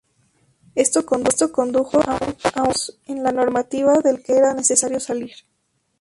[0.73, 5.35] Esto condujo a un caos en la normativa del que era necesario salir.